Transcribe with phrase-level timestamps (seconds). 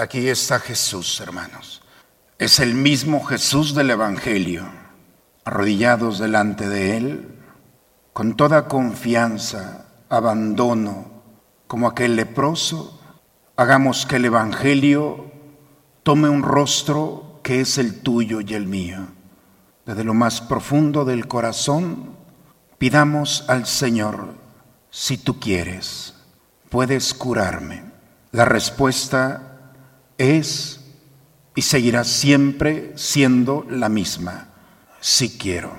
[0.00, 1.82] Aquí está Jesús, hermanos.
[2.38, 4.64] Es el mismo Jesús del Evangelio.
[5.44, 7.38] Arrodillados delante de Él,
[8.14, 11.22] con toda confianza, abandono,
[11.66, 12.98] como aquel leproso,
[13.56, 15.30] hagamos que el Evangelio
[16.02, 19.06] tome un rostro que es el tuyo y el mío.
[19.84, 22.16] Desde lo más profundo del corazón,
[22.78, 24.32] pidamos al Señor,
[24.88, 26.14] si tú quieres,
[26.70, 27.84] puedes curarme.
[28.32, 29.49] La respuesta
[30.20, 30.78] es
[31.54, 34.48] y seguirá siempre siendo la misma,
[35.00, 35.72] si quiero.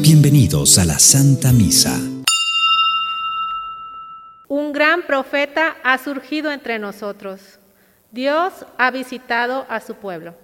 [0.00, 1.98] Bienvenidos a la Santa Misa.
[4.46, 7.58] Un gran profeta ha surgido entre nosotros.
[8.12, 10.43] Dios ha visitado a su pueblo.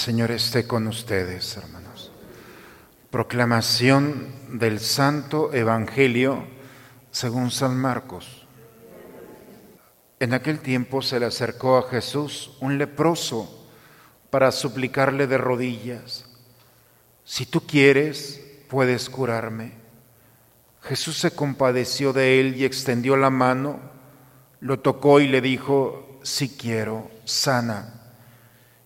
[0.00, 2.10] Señor esté con ustedes, hermanos.
[3.10, 6.46] Proclamación del Santo Evangelio
[7.10, 8.46] según San Marcos.
[10.18, 13.68] En aquel tiempo se le acercó a Jesús un leproso
[14.30, 16.24] para suplicarle de rodillas,
[17.22, 19.72] si tú quieres, puedes curarme.
[20.80, 23.78] Jesús se compadeció de él y extendió la mano,
[24.60, 27.99] lo tocó y le dijo, si quiero, sana.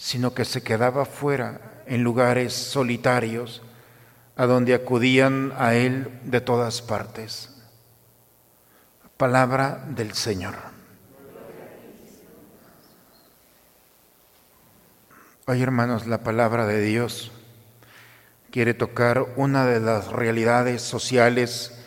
[0.00, 3.60] sino que se quedaba fuera en lugares solitarios
[4.34, 7.54] a donde acudían a él de todas partes.
[9.18, 10.54] Palabra del Señor.
[15.46, 17.30] Hoy, hermanos, la palabra de Dios
[18.50, 21.78] quiere tocar una de las realidades sociales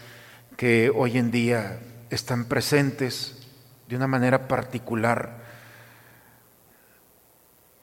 [0.56, 1.80] que hoy en día
[2.12, 3.48] están presentes
[3.88, 5.43] de una manera particular.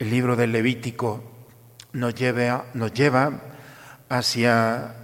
[0.01, 1.23] El libro del Levítico
[1.93, 3.43] nos lleva, nos lleva
[4.09, 4.95] hacia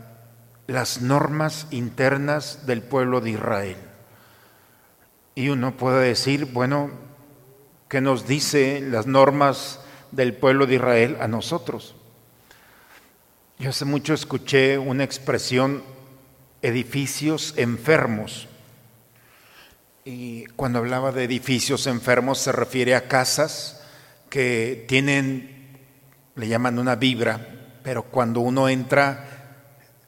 [0.66, 3.76] las normas internas del pueblo de Israel.
[5.34, 6.90] Y uno puede decir, bueno,
[7.90, 9.80] ¿qué nos dice las normas
[10.12, 11.94] del pueblo de Israel a nosotros?
[13.58, 15.82] Yo hace mucho escuché una expresión,
[16.62, 18.48] edificios enfermos.
[20.06, 23.75] Y cuando hablaba de edificios enfermos se refiere a casas
[24.36, 25.78] que tienen,
[26.34, 29.62] le llaman una vibra, pero cuando uno entra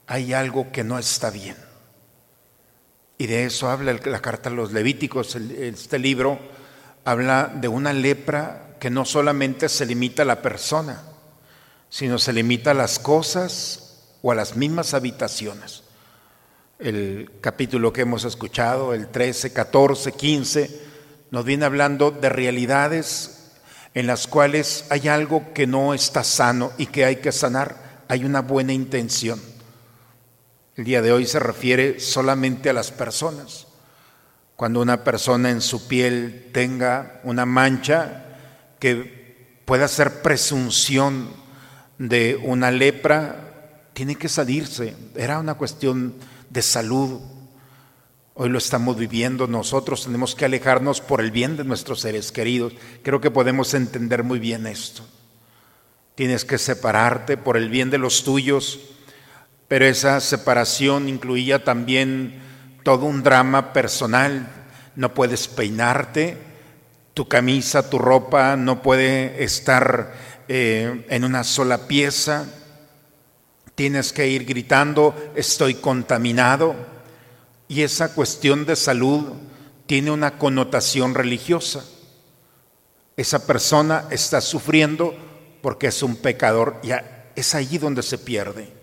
[0.07, 1.57] hay algo que no está bien.
[3.17, 6.39] Y de eso habla la carta a los Levíticos, este libro
[7.07, 11.05] habla de una lepra que no solamente se limita a la persona,
[11.89, 15.85] sino se limita a las cosas o a las mismas habitaciones.
[16.79, 20.83] El capítulo que hemos escuchado, el 13, 14, 15,
[21.31, 23.37] nos viene hablando de realidades
[23.99, 28.05] en las cuales hay algo que no está sano y que hay que sanar.
[28.07, 29.43] Hay una buena intención.
[30.77, 33.67] El día de hoy se refiere solamente a las personas.
[34.55, 38.25] Cuando una persona en su piel tenga una mancha
[38.79, 41.31] que pueda ser presunción
[41.99, 44.95] de una lepra, tiene que salirse.
[45.17, 46.15] Era una cuestión
[46.49, 47.21] de salud.
[48.41, 52.73] Hoy lo estamos viviendo nosotros, tenemos que alejarnos por el bien de nuestros seres queridos.
[53.03, 55.03] Creo que podemos entender muy bien esto.
[56.15, 58.79] Tienes que separarte por el bien de los tuyos
[59.69, 62.41] pero esa separación incluía también
[62.83, 64.49] todo un drama personal.
[64.97, 66.39] No puedes peinarte,
[67.13, 70.15] tu camisa, tu ropa no puede estar
[70.49, 72.47] eh, en una sola pieza.
[73.75, 76.75] Tienes que ir gritando, estoy contaminado.
[77.69, 79.25] Y esa cuestión de salud
[79.87, 81.85] tiene una connotación religiosa.
[83.17, 85.15] Esa persona está sufriendo
[85.63, 86.81] porque es un pecador.
[86.83, 86.91] Y
[87.37, 88.79] es allí donde se pierde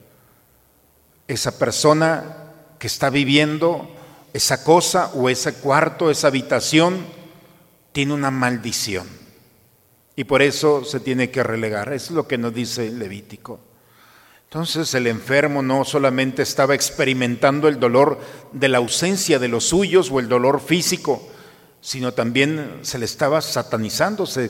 [1.27, 3.89] esa persona que está viviendo
[4.33, 7.05] esa cosa o ese cuarto, esa habitación,
[7.91, 9.07] tiene una maldición.
[10.15, 11.93] Y por eso se tiene que relegar.
[11.93, 13.59] Es lo que nos dice Levítico.
[14.45, 18.19] Entonces el enfermo no solamente estaba experimentando el dolor
[18.53, 21.21] de la ausencia de los suyos o el dolor físico,
[21.81, 24.49] sino también se le estaba satanizando, se,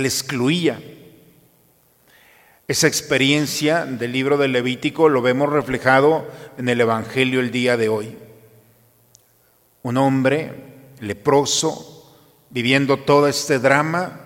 [0.00, 0.80] le excluía.
[2.68, 6.26] Esa experiencia del libro del Levítico lo vemos reflejado
[6.56, 8.16] en el Evangelio el día de hoy.
[9.82, 12.16] Un hombre leproso,
[12.50, 14.20] viviendo todo este drama,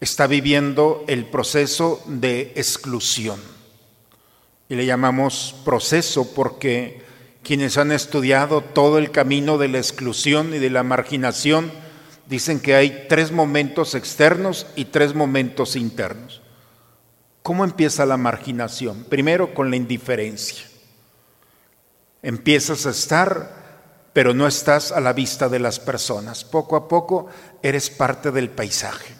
[0.00, 3.59] está viviendo el proceso de exclusión.
[4.70, 7.02] Y le llamamos proceso porque
[7.42, 11.70] quienes han estudiado todo el camino de la exclusión y de la marginación
[12.26, 16.40] dicen que hay tres momentos externos y tres momentos internos.
[17.42, 19.04] ¿Cómo empieza la marginación?
[19.04, 20.64] Primero con la indiferencia.
[22.22, 26.44] Empiezas a estar, pero no estás a la vista de las personas.
[26.44, 27.26] Poco a poco
[27.62, 29.14] eres parte del paisaje.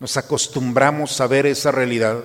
[0.00, 2.24] Nos acostumbramos a ver esa realidad.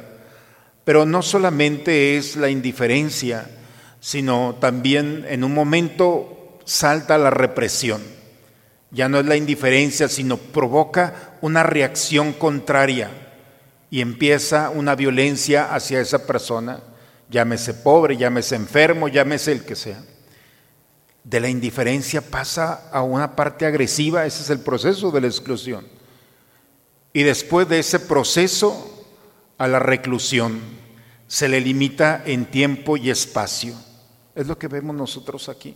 [0.83, 3.49] Pero no solamente es la indiferencia,
[3.99, 8.01] sino también en un momento salta la represión.
[8.91, 13.11] Ya no es la indiferencia, sino provoca una reacción contraria
[13.91, 16.81] y empieza una violencia hacia esa persona,
[17.29, 20.03] llámese pobre, llámese enfermo, llámese el que sea.
[21.23, 25.85] De la indiferencia pasa a una parte agresiva, ese es el proceso de la exclusión.
[27.13, 28.98] Y después de ese proceso,
[29.59, 30.59] a la reclusión,
[31.27, 33.75] se le limita en tiempo y espacio.
[34.33, 35.75] Es lo que vemos nosotros aquí.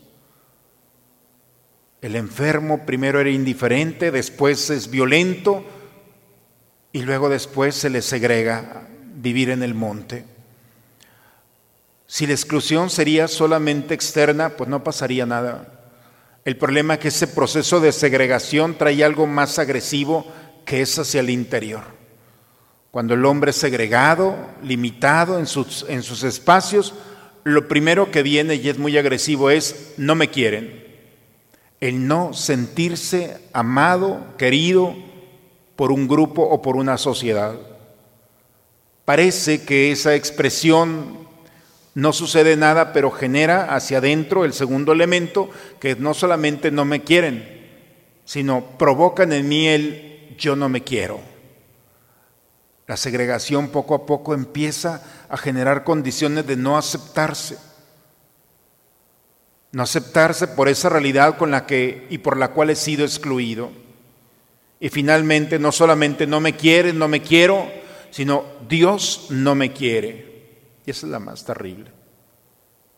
[2.01, 5.63] El enfermo primero era indiferente, después es violento,
[6.91, 10.25] y luego después se le segrega vivir en el monte.
[12.07, 15.91] Si la exclusión sería solamente externa, pues no pasaría nada.
[16.45, 20.25] El problema es que ese proceso de segregación trae algo más agresivo
[20.65, 22.02] que es hacia el interior.
[22.93, 26.93] Cuando el hombre es segregado, limitado en sus, en sus espacios,
[27.43, 30.85] lo primero que viene y es muy agresivo es no me quieren.
[31.81, 34.93] El no sentirse amado, querido,
[35.75, 37.55] por un grupo o por una sociedad.
[39.05, 41.17] Parece que esa expresión
[41.95, 45.49] no sucede nada, pero genera hacia adentro el segundo elemento,
[45.79, 47.71] que no solamente no me quieren,
[48.23, 51.32] sino provocan en mí el yo no me quiero.
[52.93, 57.57] La segregación poco a poco empieza a generar condiciones de no aceptarse.
[59.71, 63.71] No aceptarse por esa realidad con la que y por la cual he sido excluido.
[64.79, 67.67] Y finalmente no solamente no me quiere, no me quiero,
[68.11, 70.59] sino Dios no me quiere.
[70.85, 71.89] Y esa es la más terrible.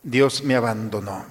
[0.02, 1.24] Dios me abandonó.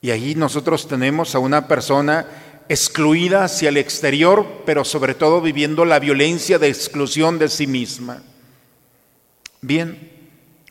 [0.00, 2.26] Y ahí nosotros tenemos a una persona
[2.68, 8.22] excluida hacia el exterior, pero sobre todo viviendo la violencia de exclusión de sí misma.
[9.60, 10.10] Bien,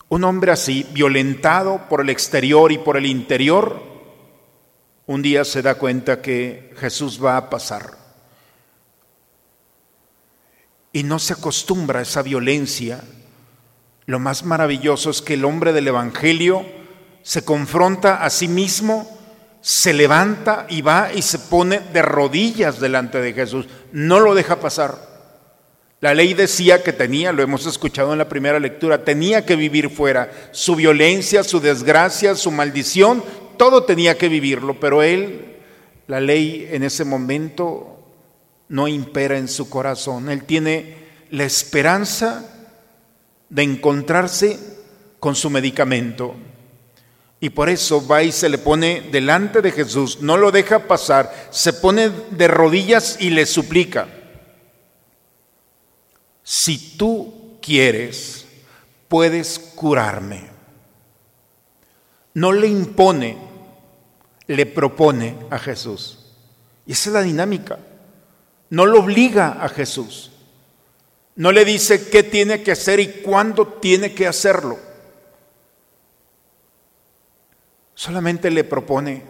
[0.09, 3.81] un hombre así, violentado por el exterior y por el interior,
[5.05, 8.03] un día se da cuenta que Jesús va a pasar
[10.93, 13.03] y no se acostumbra a esa violencia,
[14.05, 16.63] lo más maravilloso es que el hombre del Evangelio
[17.23, 19.19] se confronta a sí mismo,
[19.63, 23.65] se levanta y va y se pone de rodillas delante de Jesús.
[23.93, 25.13] No lo deja pasar.
[26.01, 29.89] La ley decía que tenía, lo hemos escuchado en la primera lectura, tenía que vivir
[29.89, 30.29] fuera.
[30.51, 33.23] Su violencia, su desgracia, su maldición,
[33.55, 35.55] todo tenía que vivirlo, pero él,
[36.07, 38.03] la ley en ese momento
[38.67, 40.29] no impera en su corazón.
[40.29, 40.97] Él tiene
[41.29, 42.67] la esperanza
[43.47, 44.59] de encontrarse
[45.21, 46.35] con su medicamento.
[47.43, 51.49] Y por eso va y se le pone delante de Jesús, no lo deja pasar,
[51.51, 54.07] se pone de rodillas y le suplica,
[56.41, 58.45] si tú quieres,
[59.09, 60.49] puedes curarme.
[62.33, 63.37] No le impone,
[64.47, 66.19] le propone a Jesús.
[66.85, 67.77] Y esa es la dinámica
[68.73, 70.31] no lo obliga a Jesús.
[71.35, 74.79] No le dice qué tiene que hacer y cuándo tiene que hacerlo.
[78.03, 79.21] Solamente le propone.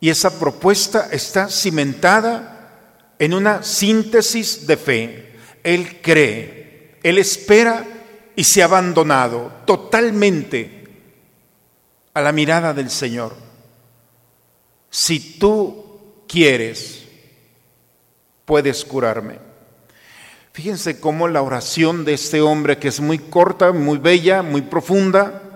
[0.00, 5.32] Y esa propuesta está cimentada en una síntesis de fe.
[5.64, 7.86] Él cree, él espera
[8.36, 10.88] y se ha abandonado totalmente
[12.12, 13.34] a la mirada del Señor.
[14.90, 17.06] Si tú quieres,
[18.44, 19.38] puedes curarme.
[20.52, 25.49] Fíjense cómo la oración de este hombre, que es muy corta, muy bella, muy profunda,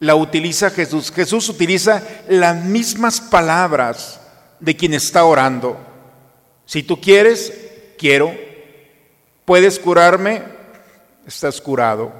[0.00, 1.12] la utiliza Jesús.
[1.12, 4.20] Jesús utiliza las mismas palabras
[4.58, 5.78] de quien está orando.
[6.64, 7.52] Si tú quieres,
[7.98, 8.34] quiero.
[9.44, 10.42] ¿Puedes curarme?
[11.26, 12.12] Estás curado.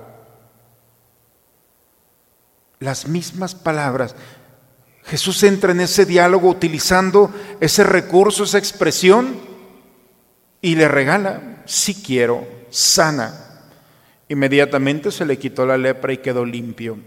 [2.79, 4.15] Las mismas palabras.
[5.05, 9.41] Jesús entra en ese diálogo utilizando ese recurso, esa expresión,
[10.63, 13.63] y le regala, si quiero, sana.
[14.29, 16.99] Inmediatamente se le quitó la lepra y quedó limpio.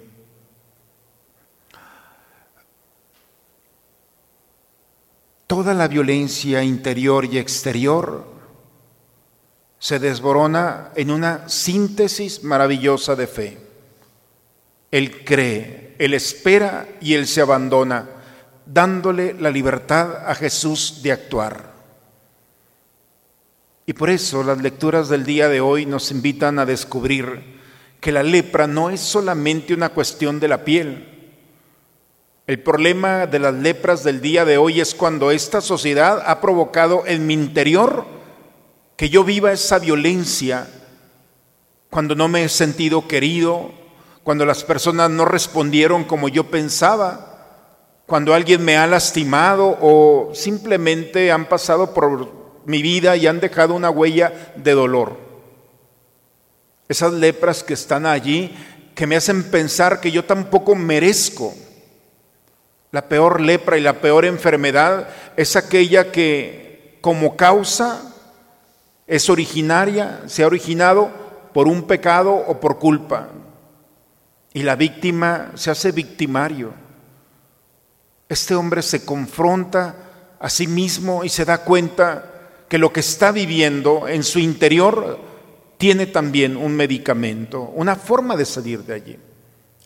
[5.53, 8.25] Toda la violencia interior y exterior
[9.77, 13.59] se desborona en una síntesis maravillosa de fe.
[14.89, 18.09] Él cree, él espera y él se abandona,
[18.65, 21.71] dándole la libertad a Jesús de actuar.
[23.85, 27.59] Y por eso las lecturas del día de hoy nos invitan a descubrir
[28.01, 31.12] que la lepra no es solamente una cuestión de la piel.
[32.45, 37.03] El problema de las lepras del día de hoy es cuando esta sociedad ha provocado
[37.05, 38.05] en mi interior
[38.97, 40.67] que yo viva esa violencia,
[41.89, 43.71] cuando no me he sentido querido,
[44.23, 47.33] cuando las personas no respondieron como yo pensaba,
[48.05, 52.29] cuando alguien me ha lastimado o simplemente han pasado por
[52.65, 55.17] mi vida y han dejado una huella de dolor.
[56.89, 58.53] Esas lepras que están allí,
[58.95, 61.53] que me hacen pensar que yo tampoco merezco.
[62.93, 68.13] La peor lepra y la peor enfermedad es aquella que como causa
[69.07, 71.09] es originaria, se ha originado
[71.55, 73.29] por un pecado o por culpa.
[74.53, 76.71] Y la víctima se hace victimario.
[78.29, 79.95] Este hombre se confronta
[80.39, 85.19] a sí mismo y se da cuenta que lo que está viviendo en su interior
[85.79, 89.19] tiene también un medicamento, una forma de salir de allí.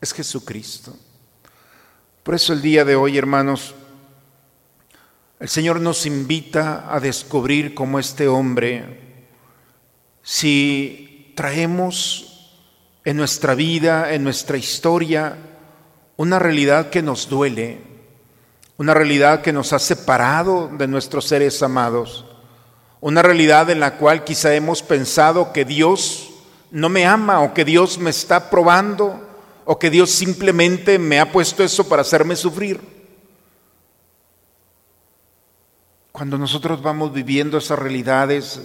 [0.02, 0.94] Es Jesucristo.
[2.28, 3.74] Por eso el día de hoy, hermanos,
[5.40, 9.24] el Señor nos invita a descubrir cómo este hombre,
[10.24, 12.52] si traemos
[13.06, 15.38] en nuestra vida, en nuestra historia,
[16.18, 17.80] una realidad que nos duele,
[18.76, 22.26] una realidad que nos ha separado de nuestros seres amados,
[23.00, 26.30] una realidad en la cual quizá hemos pensado que Dios
[26.72, 29.27] no me ama o que Dios me está probando
[29.70, 32.80] o que Dios simplemente me ha puesto eso para hacerme sufrir.
[36.14, 38.62] Cuando nosotros vamos viviendo esas realidades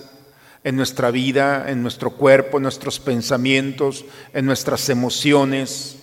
[0.63, 5.97] en nuestra vida, en nuestro cuerpo, en nuestros pensamientos, en nuestras emociones,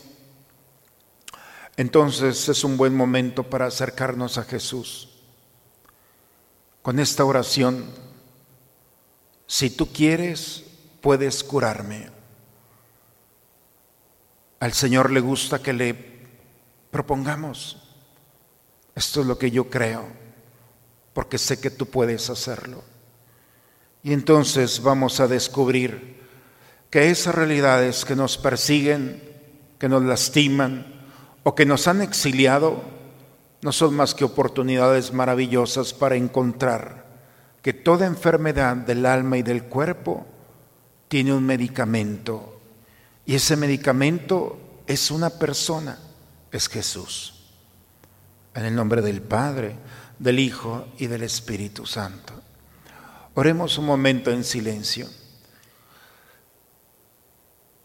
[1.77, 5.07] entonces es un buen momento para acercarnos a Jesús.
[6.81, 7.85] Con esta oración
[9.47, 10.63] si tú quieres,
[11.01, 12.18] puedes curarme.
[14.59, 15.95] Al Señor le gusta que le
[16.91, 17.77] propongamos.
[18.95, 20.05] Esto es lo que yo creo,
[21.13, 22.83] porque sé que tú puedes hacerlo.
[24.03, 26.19] Y entonces vamos a descubrir
[26.89, 29.21] que esas realidades que nos persiguen,
[29.77, 31.07] que nos lastiman
[31.43, 32.81] o que nos han exiliado,
[33.61, 37.05] no son más que oportunidades maravillosas para encontrar
[37.61, 40.25] que toda enfermedad del alma y del cuerpo
[41.07, 42.58] tiene un medicamento.
[43.29, 44.57] Y ese medicamento
[44.87, 45.99] es una persona,
[46.51, 47.35] es Jesús.
[48.55, 49.75] En el nombre del Padre,
[50.17, 52.33] del Hijo y del Espíritu Santo.
[53.35, 55.07] Oremos un momento en silencio.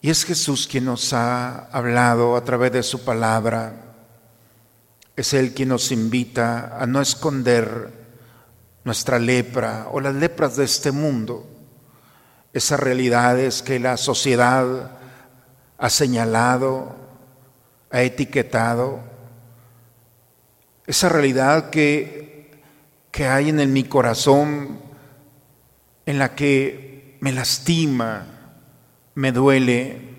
[0.00, 3.96] Y es Jesús quien nos ha hablado a través de su palabra.
[5.14, 7.92] Es Él quien nos invita a no esconder
[8.82, 11.46] nuestra lepra o las lepras de este mundo,
[12.54, 15.03] esas realidades que la sociedad
[15.78, 16.94] ha señalado,
[17.90, 19.00] ha etiquetado,
[20.86, 22.50] esa realidad que,
[23.10, 24.80] que hay en mi corazón,
[26.06, 28.26] en la que me lastima,
[29.14, 30.14] me duele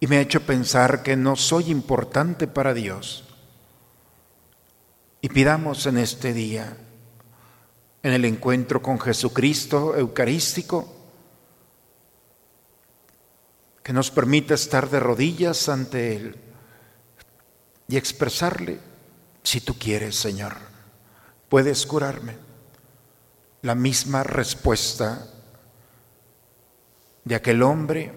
[0.00, 3.24] y me ha hecho pensar que no soy importante para Dios.
[5.20, 6.76] Y pidamos en este día,
[8.02, 10.95] en el encuentro con Jesucristo eucarístico,
[13.86, 16.34] que nos permita estar de rodillas ante Él
[17.86, 18.80] y expresarle,
[19.44, 20.56] si tú quieres, Señor,
[21.48, 22.36] puedes curarme.
[23.62, 25.28] La misma respuesta
[27.22, 28.10] de aquel hombre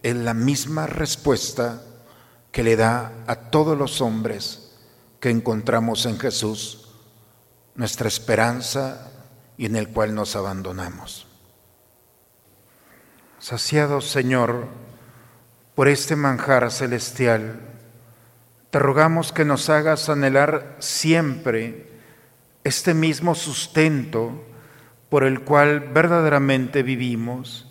[0.00, 1.82] es la misma respuesta
[2.52, 4.76] que le da a todos los hombres
[5.18, 6.88] que encontramos en Jesús,
[7.74, 9.10] nuestra esperanza
[9.56, 11.26] y en el cual nos abandonamos.
[13.40, 14.86] Saciado, Señor,
[15.76, 17.60] por este manjar celestial,
[18.70, 21.92] te rogamos que nos hagas anhelar siempre
[22.64, 24.42] este mismo sustento
[25.10, 27.70] por el cual verdaderamente vivimos,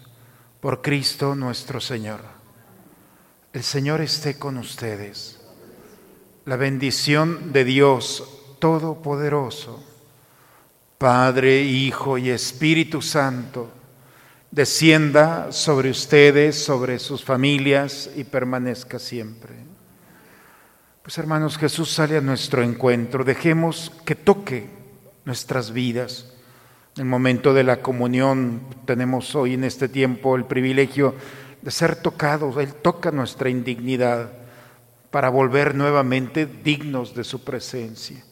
[0.62, 2.22] por Cristo nuestro Señor.
[3.54, 5.42] El Señor esté con ustedes.
[6.46, 8.24] La bendición de Dios
[8.60, 9.84] Todopoderoso,
[11.00, 13.72] Padre, Hijo y Espíritu Santo,
[14.56, 19.54] descienda sobre ustedes, sobre sus familias y permanezca siempre.
[21.04, 24.70] Pues hermanos, Jesús sale a nuestro encuentro, dejemos que toque
[25.26, 26.32] nuestras vidas.
[26.96, 31.16] En el momento de la comunión tenemos hoy en este tiempo el privilegio
[31.62, 32.56] de ser tocados.
[32.56, 34.32] Él toca nuestra indignidad
[35.12, 38.24] para volver nuevamente dignos de su presencia.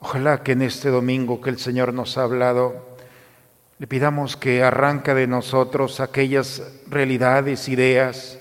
[0.00, 2.96] Ojalá que en este domingo que el Señor nos ha hablado,
[3.78, 8.38] le pidamos que arranca de nosotros aquellas realidades, ideas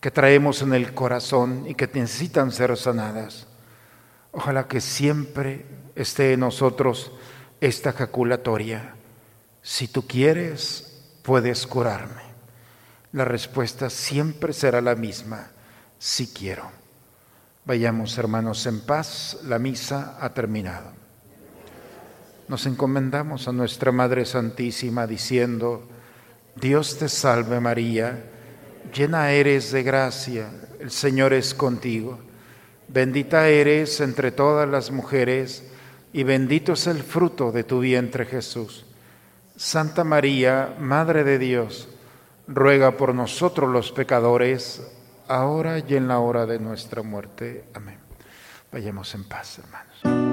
[0.00, 3.46] que traemos en el corazón y que necesitan ser sanadas.
[4.32, 7.12] Ojalá que siempre esté en nosotros
[7.60, 8.94] esta jaculatoria.
[9.62, 12.22] Si tú quieres, puedes curarme.
[13.12, 15.50] La respuesta siempre será la misma,
[15.98, 16.70] si quiero.
[17.64, 21.03] Vayamos hermanos en paz, la misa ha terminado.
[22.48, 25.88] Nos encomendamos a nuestra Madre Santísima diciendo,
[26.56, 28.24] Dios te salve María,
[28.94, 32.18] llena eres de gracia, el Señor es contigo,
[32.88, 35.64] bendita eres entre todas las mujeres,
[36.12, 38.84] y bendito es el fruto de tu vientre Jesús.
[39.56, 41.88] Santa María, Madre de Dios,
[42.46, 44.82] ruega por nosotros los pecadores,
[45.28, 47.64] ahora y en la hora de nuestra muerte.
[47.74, 47.98] Amén.
[48.70, 50.23] Vayamos en paz, hermanos.